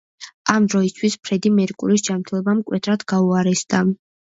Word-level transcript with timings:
ამ 0.53 0.63
დროისთვის 0.73 1.17
ფრედი 1.27 1.51
მერკურის 1.59 2.05
ჯანმრთელობა 2.09 2.57
მკვეთრად 2.65 3.09
გაუარესდა. 3.17 3.87